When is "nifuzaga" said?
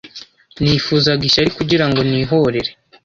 0.61-1.23